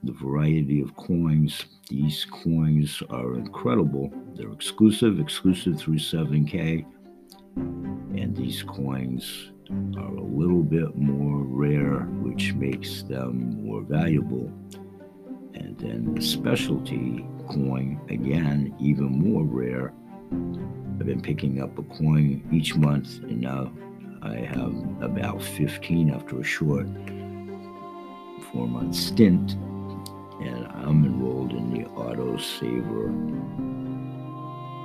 [0.05, 1.65] the variety of coins.
[1.89, 4.13] These coins are incredible.
[4.35, 6.85] They're exclusive, exclusive through 7K.
[7.55, 9.51] And these coins
[9.97, 14.51] are a little bit more rare, which makes them more valuable.
[15.55, 19.91] And then the specialty coin, again, even more rare.
[20.31, 23.71] I've been picking up a coin each month, and now
[24.21, 26.87] I have about 15 after a short
[28.51, 29.57] four month stint.
[30.41, 33.13] And I'm enrolled in the Auto Saver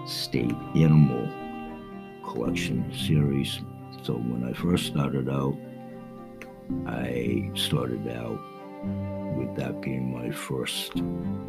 [0.07, 1.29] State Animal
[2.25, 3.61] Collection Series.
[4.03, 5.57] So when I first started out,
[6.87, 8.41] I started out
[9.37, 10.93] with that being my first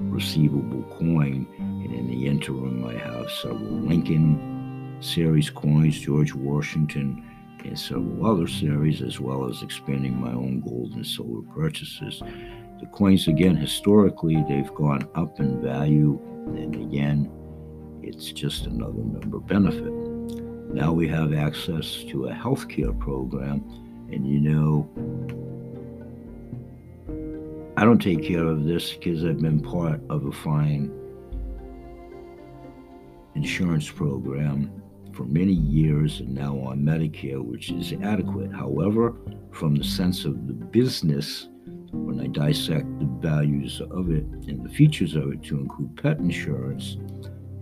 [0.10, 1.48] receivable coin.
[1.60, 7.24] And in the interim, I have several Lincoln series coins, George Washington,
[7.64, 12.22] and several other series, as well as expanding my own gold and silver purchases.
[12.82, 16.20] The coins, again, historically, they've gone up in value.
[16.48, 17.32] And again,
[18.02, 19.94] it's just another number benefit.
[20.74, 23.64] Now we have access to a healthcare program,
[24.12, 24.90] and you know,
[27.78, 30.92] I don't take care of this because I've been part of a fine
[33.36, 34.72] insurance program
[35.14, 38.52] for many years and now on Medicare, which is adequate.
[38.52, 39.16] However,
[39.52, 41.48] from the sense of the business,
[41.92, 46.18] when I dissect the values of it and the features of it to include pet
[46.20, 46.98] insurance,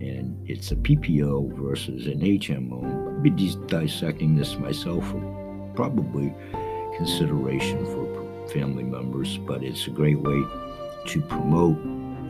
[0.00, 3.14] and it's a PPO versus an HMO.
[3.14, 6.34] I'll be dissecting this myself for probably
[6.96, 10.42] consideration for family members, but it's a great way
[11.06, 11.78] to promote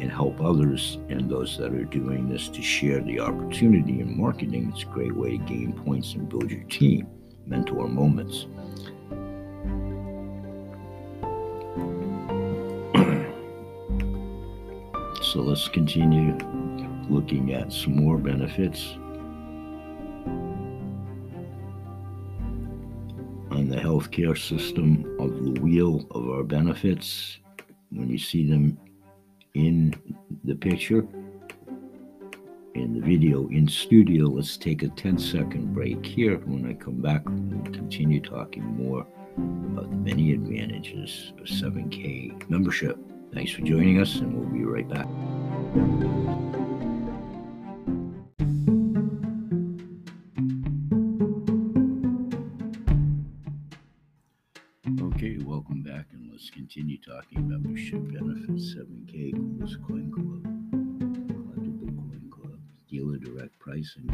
[0.00, 4.72] and help others and those that are doing this to share the opportunity in marketing.
[4.72, 7.06] It's a great way to gain points and build your team,
[7.46, 8.46] mentor moments.
[15.30, 16.36] So let's continue
[17.08, 18.94] looking at some more benefits
[23.52, 27.38] on the healthcare system of the wheel of our benefits.
[27.92, 28.76] When you see them
[29.54, 29.94] in
[30.42, 31.06] the picture
[32.74, 36.38] in the video in studio let's take a 10 second break here.
[36.38, 42.98] When i come back we'll continue talking more about the many advantages of 7k membership
[43.32, 45.06] thanks for joining us and we'll be right back.
[55.14, 60.42] Okay, welcome back, and let's continue talking membership benefits 7K Coolest Coin Club,
[61.28, 64.08] Collectible Coin Club, dealer direct pricing,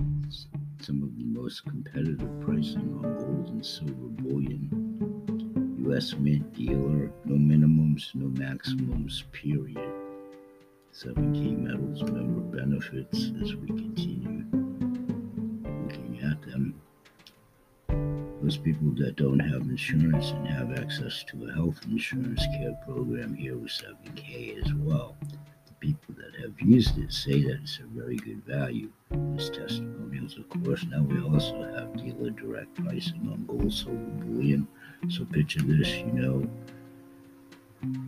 [0.81, 4.69] some of the most competitive pricing on gold and silver bullion,
[5.87, 9.79] Mint dealer, no minimums, no maximums, period.
[10.93, 14.45] 7K metals member benefits as we continue
[15.85, 16.75] looking at them
[18.43, 23.35] those people that don't have insurance and have access to a health insurance care program
[23.35, 25.17] here with 7K as well.
[25.81, 28.91] People that have used it say that it's a very good value.
[29.37, 30.85] As testimonials, of course.
[30.85, 34.67] Now we also have dealer direct pricing on gold, silver, bullion.
[35.09, 36.49] So picture this, you know,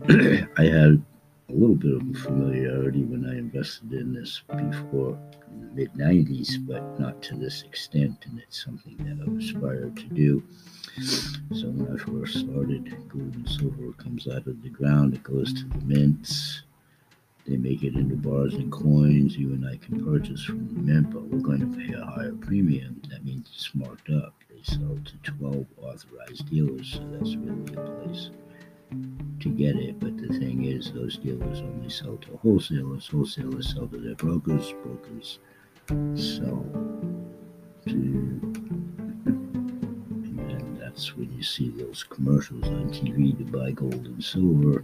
[0.57, 1.01] I had
[1.49, 5.17] a little bit of familiarity when I invested in this before
[5.51, 8.25] in the mid 90s, but not to this extent.
[8.29, 10.43] And it's something that I've aspired to do.
[11.01, 15.53] So when I first started, gold and silver comes out of the ground, it goes
[15.53, 16.63] to the mints.
[17.49, 19.35] They make it into bars and coins.
[19.35, 23.01] You and I can purchase from mint, but we're going to pay a higher premium.
[23.09, 24.35] That means it's marked up.
[24.51, 28.29] They sell to 12 authorized dealers, so that's really a place
[29.39, 29.99] to get it.
[29.99, 33.07] But the thing is, those dealers only sell to wholesalers.
[33.07, 34.71] Wholesalers sell to their brokers.
[34.83, 35.39] Brokers
[36.13, 36.67] sell
[37.87, 38.39] to
[39.25, 44.83] and that's when you see those commercials on TV to buy gold and silver.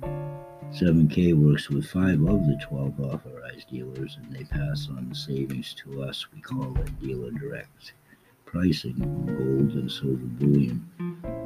[0.71, 5.73] 7K works with five of the 12 authorized dealers and they pass on the savings
[5.75, 6.25] to us.
[6.33, 7.93] We call it dealer direct
[8.45, 10.85] pricing on gold and silver bullion.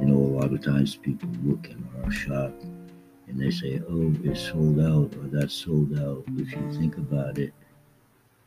[0.00, 2.52] You know, a lot of times people look in our shop
[3.28, 6.24] and they say, oh, it's sold out or that's sold out.
[6.36, 7.52] If you think about it,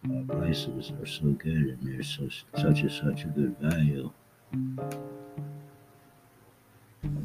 [0.09, 4.11] our prices are so good and they're such, such a such a good value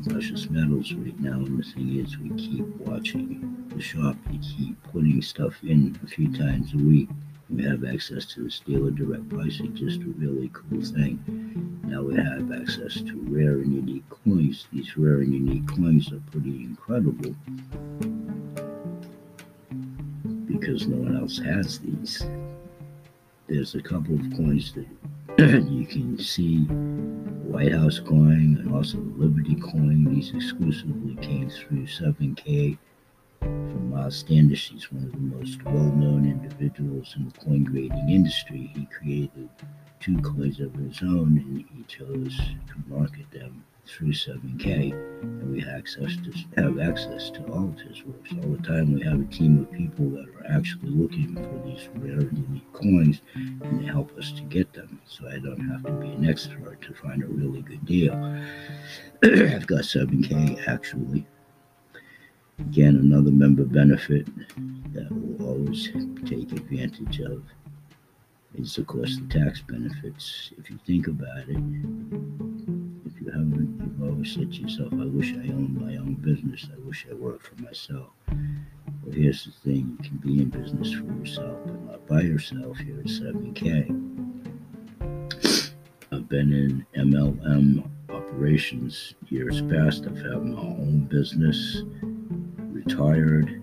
[0.09, 1.33] precious metals right now.
[1.33, 4.17] And the thing is, we keep watching the shop.
[4.31, 7.09] We keep putting stuff in a few times a week.
[7.51, 11.81] We have access to the dealer direct pricing, just a really cool thing.
[11.85, 14.67] Now we have access to rare and unique coins.
[14.73, 17.35] These rare and unique coins are pretty incredible
[20.47, 22.23] because no one else has these.
[23.47, 24.87] There's a couple of coins that
[25.71, 26.67] you can see
[27.49, 30.05] White House coin and also the Liberty coin.
[30.05, 32.77] These exclusively came through 7K
[33.41, 34.69] from Miles Standish.
[34.69, 38.71] He's one of the most well known individuals in the coin grading industry.
[38.75, 39.49] He created
[39.99, 45.61] two coins of his own and he chose to market them through 7K, and we
[45.61, 48.93] have access to have access to all of his works all the time.
[48.93, 53.23] We have a team of people that are actually looking for these rare unique coins,
[53.35, 55.01] and they help us to get them.
[55.07, 58.13] So I don't have to be an expert to find a really good deal.
[59.25, 61.27] I've got 7K actually.
[62.59, 64.27] Again, another member benefit
[64.93, 65.91] that we'll always
[66.27, 67.43] take advantage of
[68.55, 70.51] is, of course, the tax benefits.
[70.59, 72.78] If you think about it,
[73.21, 76.69] you haven't, you've always said to yourself, I wish I owned my own business.
[76.73, 78.11] I wish I worked for myself.
[78.29, 82.79] Well, here's the thing you can be in business for yourself, but not by yourself
[82.79, 83.89] here at 7K.
[86.13, 90.07] I've been in MLM operations years past.
[90.07, 91.83] I've had my own business,
[92.73, 93.63] retired.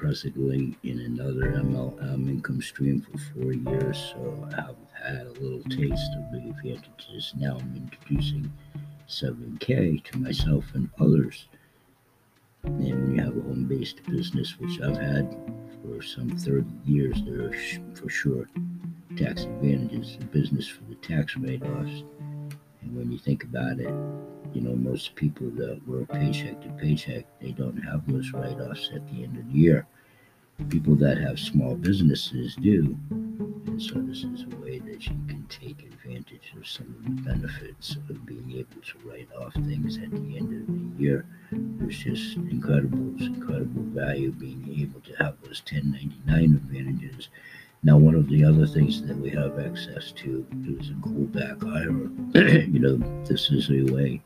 [0.00, 6.12] I'm in another MLM income stream for four years, so I've had a little taste
[6.16, 7.32] of the advantages.
[7.36, 8.52] Now I'm introducing
[9.08, 11.48] 7K to myself and others.
[12.62, 15.36] And you have a home based business, which I've had
[15.82, 18.48] for some 30 years, there are for sure
[19.16, 22.04] tax advantages in business for the tax write offs.
[22.82, 23.92] And when you think about it,
[24.58, 28.90] you know, most people that work paycheck to paycheck, they don't have those write offs
[28.92, 29.86] at the end of the year.
[30.68, 32.98] People that have small businesses do.
[33.10, 37.22] And so this is a way that you can take advantage of some of the
[37.22, 41.24] benefits of being able to write off things at the end of the year.
[41.86, 47.28] It's just incredible, It's incredible value being able to have those 1099 advantages.
[47.84, 52.10] Now, one of the other things that we have access to is a back IRA.
[52.66, 54.20] you know, this is a way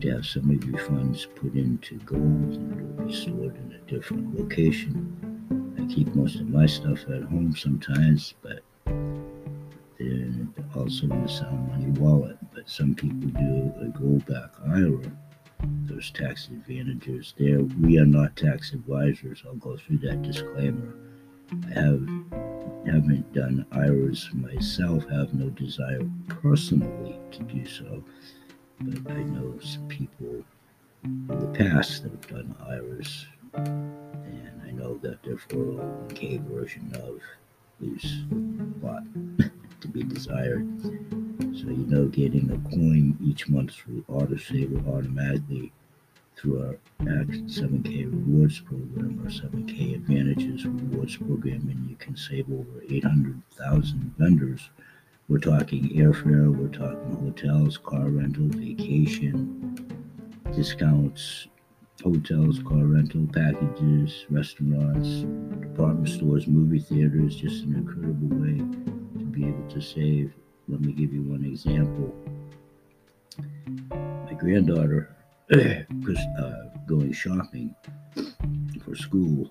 [0.00, 3.90] to have some of your funds put into gold and it'll be stored in a
[3.90, 5.16] different location.
[5.78, 8.62] I keep most of my stuff at home sometimes, but
[9.98, 12.38] then also in the Sound Money wallet.
[12.52, 15.12] But some people do a gold back IRA.
[15.84, 17.60] Those tax advantages there.
[17.60, 19.44] We are not tax advisors.
[19.46, 20.94] I'll go through that disclaimer.
[21.68, 22.08] I have
[22.84, 25.08] haven't done IRAs myself.
[25.08, 28.02] Have no desire personally to do so
[28.84, 30.42] but I know some people
[31.04, 37.20] in the past that have done IRAs, and I know that their 401k version of
[37.80, 39.02] leaves a lot
[39.80, 40.66] to be desired.
[40.82, 45.72] So, you know, getting a coin each month through AutoSaver automatically
[46.36, 52.82] through our 7K rewards program or 7K advantages rewards program, and you can save over
[52.88, 54.70] 800,000 vendors
[55.32, 59.88] we're talking airfare, we're talking hotels, car rental, vacation,
[60.54, 61.46] discounts,
[62.04, 65.22] hotels, car rental packages, restaurants,
[65.62, 68.58] department stores, movie theaters, just an incredible way
[69.18, 70.34] to be able to save.
[70.68, 72.14] Let me give you one example.
[73.88, 75.16] My granddaughter
[75.50, 77.74] was uh, going shopping
[78.84, 79.50] for school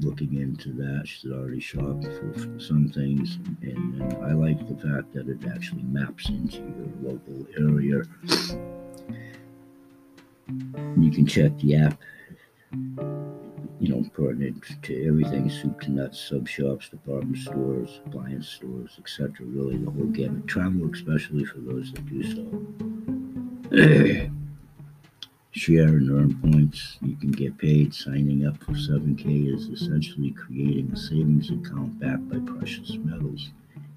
[0.00, 1.06] looking into that.
[1.06, 5.82] She's already shopped for some things, and, and I like the fact that it actually
[5.82, 8.02] maps into your local area.
[10.98, 11.98] You can check the app,
[13.78, 19.30] you know, pertinent to everything soup to nuts, sub shops, department stores, appliance stores, etc.
[19.40, 20.46] Really, the whole gamut.
[20.46, 22.22] Travel, especially for those that do
[24.22, 24.30] so.
[25.52, 26.98] share and earn points.
[27.02, 27.92] You can get paid.
[27.92, 33.50] Signing up for 7K is essentially creating a savings account backed by precious metals.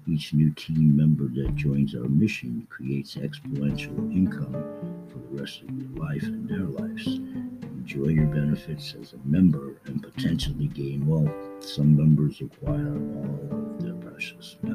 [0.06, 4.52] Each new team member that joins our mission creates exponential income
[5.08, 7.06] for the rest of your life and their lives.
[7.06, 11.32] Enjoy your benefits as a member and potentially gain wealth.
[11.60, 14.73] Some members acquire all of their precious metals.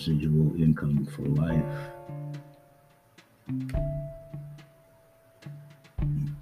[0.00, 1.64] Residual income for life.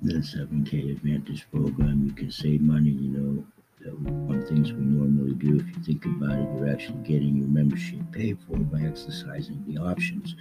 [0.03, 3.45] The 7K Advantage program, you can save money, you know.
[3.81, 7.49] That One things we normally do, if you think about it, you're actually getting your
[7.49, 10.37] membership paid for by exercising the options.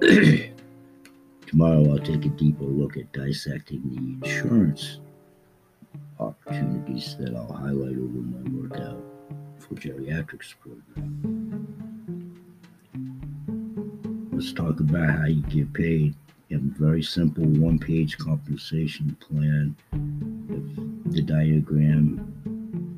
[1.46, 4.98] Tomorrow, I'll take a deeper look at dissecting the insurance
[6.20, 9.02] opportunities that I'll highlight over my workout
[9.58, 11.33] for geriatrics program
[14.44, 16.14] let's talk about how you get paid.
[16.48, 19.74] You have a very simple one page compensation plan.
[21.06, 22.20] The diagram,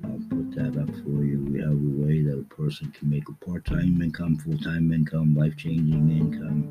[0.03, 1.47] I'll put that up for you.
[1.49, 4.92] We have a way that a person can make a part time income, full time
[4.92, 6.68] income, life changing income.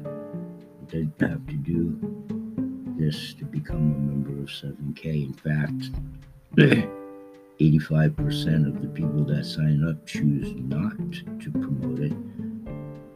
[0.89, 1.97] They have to do
[2.97, 5.25] this to become a member of 7K.
[5.27, 5.91] In fact,
[7.61, 10.97] 85% of the people that sign up choose not
[11.39, 12.34] to promote it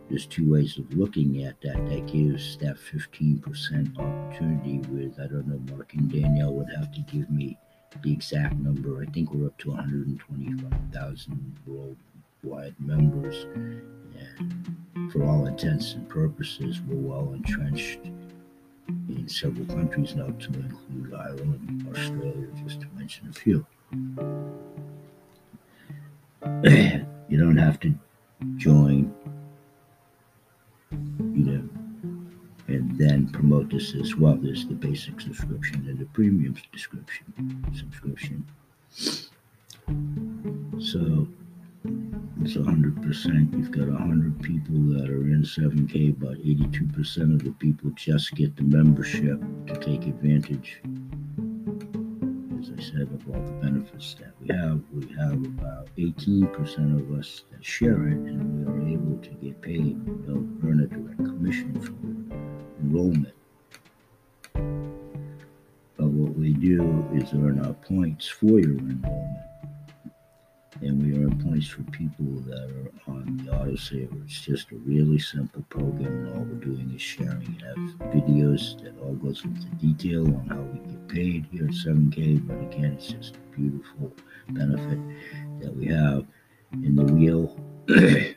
[0.09, 1.77] there's two ways of looking at that.
[1.87, 7.01] That gives that 15% opportunity with, I don't know, Mark and Danielle would have to
[7.01, 7.57] give me
[8.01, 9.01] the exact number.
[9.01, 13.45] I think we're up to 125,000 worldwide members.
[13.53, 17.99] And for all intents and purposes, we're well entrenched
[19.09, 23.65] in several countries now, to include Ireland, Australia, just to mention a few.
[27.29, 27.93] you don't have to
[28.57, 29.13] join
[32.99, 34.35] then promote this as well.
[34.35, 37.25] There's the basic subscription and the premium subscription.
[37.73, 38.45] Subscription.
[40.79, 41.27] So
[42.41, 43.57] it's 100%.
[43.57, 48.55] You've got 100 people that are in 7K, but 82% of the people just get
[48.57, 50.81] the membership to take advantage
[52.59, 54.81] as I said, of all the benefits that we have.
[54.91, 59.61] We have about 18% of us that share it, and we are able to get
[59.61, 62.18] paid, you know, earn a direct commission for
[62.89, 63.35] enrollment.
[65.97, 69.49] But what we do is earn our points for your enrollment
[70.81, 74.23] and we earn points for people that are on the autosaver.
[74.23, 77.41] It's just a really simple program, and all we're doing is sharing.
[77.41, 81.71] It have videos that all goes into detail on how we get paid here at
[81.71, 84.13] 7K, but again, it's just a beautiful
[84.49, 84.99] benefit
[85.61, 86.25] that we have.
[86.71, 87.59] In the wheel,
[87.89, 88.35] in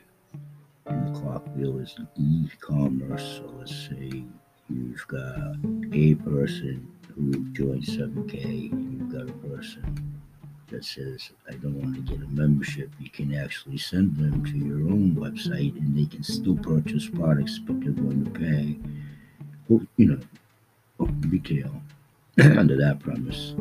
[0.85, 3.37] the clock wheel is e-commerce.
[3.37, 4.25] So let's say
[4.69, 5.55] you've got
[5.93, 10.19] a person who joins 7K, you've got a person
[10.69, 14.57] that says, I don't want to get a membership, you can actually send them to
[14.57, 18.77] your own website and they can still purchase products, but they're going to pay,
[19.97, 20.19] you know,
[20.99, 21.81] oh, retail
[22.57, 23.55] under that premise.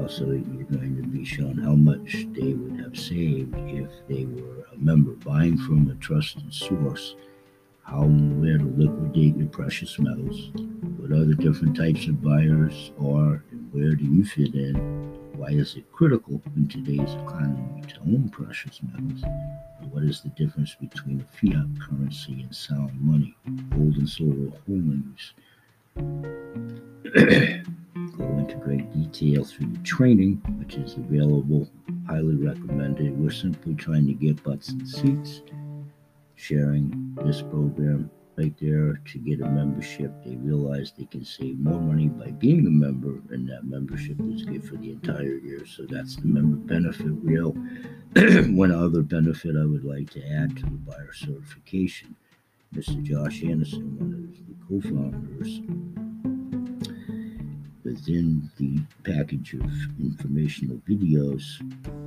[0.00, 4.64] Also, you're going to be shown how much they would have saved if they were
[4.72, 7.16] a member buying from a trusted source,
[7.88, 10.50] how and where to liquidate your precious metals,
[10.98, 15.08] what other different types of buyers are, and where do you fit in
[15.38, 19.22] why is it critical in today's economy to own precious metals?
[19.80, 23.36] And what is the difference between a fiat currency and sound money?
[23.70, 25.34] Gold and silver holdings
[28.18, 31.70] go into great detail through the training, which is available,
[32.08, 33.16] highly recommended.
[33.16, 35.42] We're simply trying to get butts and seats,
[36.38, 40.12] sharing this program right there to get a membership.
[40.24, 44.44] They realize they can save more money by being a member, and that membership is
[44.44, 45.66] good for the entire year.
[45.66, 47.52] So that's the member benefit wheel.
[48.54, 52.14] One other benefit I would like to add to the buyer certification
[52.74, 53.02] Mr.
[53.02, 55.62] Josh Anderson, one of the co founders,
[57.88, 59.62] within the package of
[59.98, 61.42] informational videos,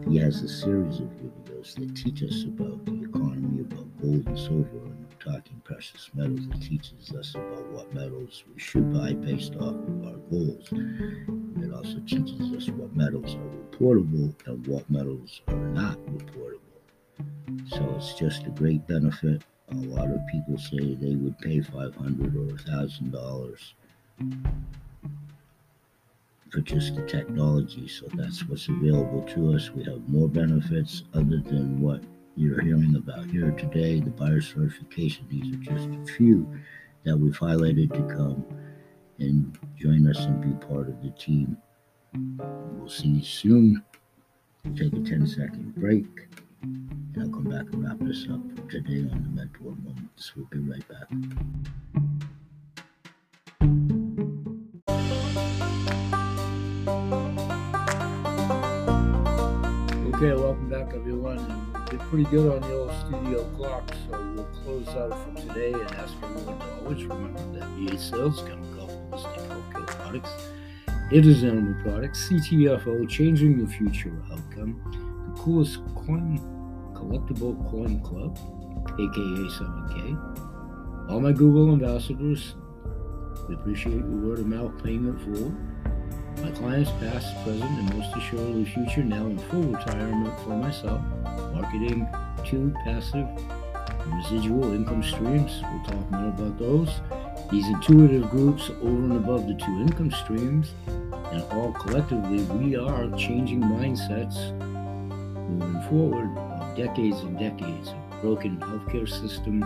[0.08, 4.38] he has a series of videos that teach us about the economy, about gold and
[4.38, 6.42] silver, and talking precious metals.
[6.54, 10.70] It teaches us about what metals we should buy based off of our goals.
[10.72, 16.60] It also teaches us what metals are reportable and what metals are not reportable.
[17.70, 19.42] So it's just a great benefit.
[19.72, 23.74] A lot of people say they would pay 500 or $1,000
[26.52, 27.88] for just the technology.
[27.88, 29.72] So that's what's available to us.
[29.72, 32.04] We have more benefits other than what
[32.36, 35.26] you're hearing about here today, the buyer certification.
[35.30, 36.47] These are just a few
[37.06, 38.45] that we've highlighted to come
[39.20, 41.58] and join us and be part of the team.
[42.14, 43.84] We'll see you soon.
[44.76, 46.28] Take a 10 second break
[46.64, 50.36] and I'll come back and wrap this up today on the Mentor Moments.
[50.36, 52.22] We'll be right back.
[60.22, 61.40] Okay, welcome back, everyone.
[61.74, 65.74] We did pretty good on the old studio clock, so we'll close out for today
[65.74, 70.30] and ask everyone to always remember that VA Sales Chemical Holistic Healthcare Products.
[71.12, 74.80] It is Animal Products, CTFO, changing the future outcome.
[75.34, 76.38] The coolest coin
[76.94, 78.38] collectible coin club,
[79.00, 81.10] aka 7K.
[81.10, 82.54] All my Google ambassadors,
[83.50, 85.52] we appreciate your word of mouth payment for
[86.42, 91.02] my clients, past, present, and most assuredly future, now in full retirement for myself,
[91.54, 92.08] marketing
[92.46, 93.28] two passive
[94.08, 95.62] residual income streams.
[95.62, 97.02] We'll talk more about those.
[97.52, 103.10] These intuitive groups over and above the two income streams, and all collectively, we are
[103.18, 104.58] changing mindsets
[105.50, 109.60] moving forward of decades and decades of broken healthcare system,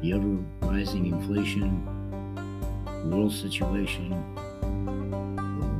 [0.00, 1.84] the ever rising inflation,
[3.10, 4.12] world situation,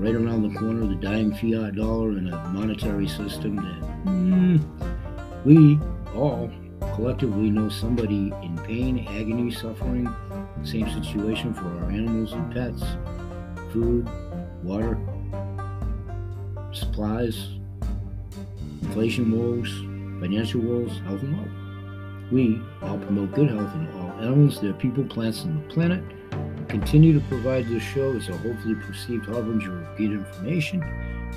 [0.06, 4.62] right around the corner, the dying fiat dollar and a monetary system that mm,
[5.44, 5.80] we
[6.14, 6.48] all
[6.94, 10.08] collectively know somebody in pain, agony, suffering.
[10.62, 12.84] Same situation for our animals and pets.
[13.72, 14.08] Food,
[14.62, 14.96] water,
[16.72, 17.48] supplies,
[18.82, 19.68] inflation woes,
[20.20, 22.30] financial woes, health and wealth.
[22.30, 26.04] We all promote good health in all animals, their people, plants, and the planet
[26.68, 30.80] continue to provide this show as a hopefully perceived harbinger of good information.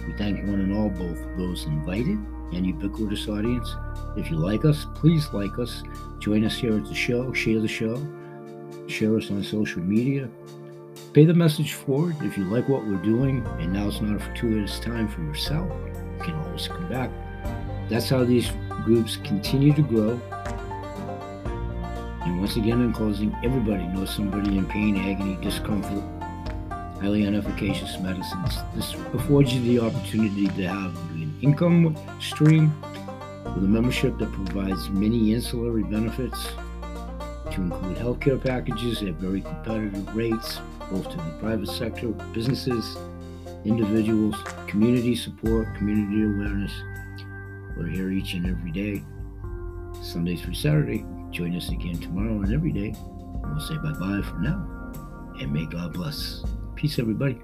[0.06, 2.18] We thank one and all, both those invited
[2.54, 3.74] and ubiquitous audience.
[4.18, 5.84] If you like us, please like us.
[6.20, 7.96] Join us here at the show, share the show,
[8.88, 10.30] share us on social media.
[11.14, 14.20] Pay the message forward if you like what we're doing, and now it's not a
[14.20, 15.72] fortuitous time for yourself.
[16.18, 17.12] You can always come back.
[17.90, 18.52] That's how these
[18.84, 20.22] groups continue to grow
[22.22, 26.04] and once again, in closing, everybody knows somebody in pain, agony, discomfort,
[27.00, 28.58] highly inefficacious medicines.
[28.76, 32.74] This affords you the opportunity to have an income stream
[33.46, 36.50] with a membership that provides many ancillary benefits
[37.52, 40.60] to include healthcare packages at very competitive rates,
[40.92, 42.98] both to the private sector, businesses,
[43.66, 44.36] individuals,
[44.68, 46.74] community support, community awareness.
[47.78, 49.04] We're here each and every day,
[50.04, 52.96] Sunday through Saturday, Join us again tomorrow and every day.
[53.44, 54.66] We'll say bye bye for now.
[55.40, 56.44] And may God bless.
[56.76, 57.40] Peace, everybody.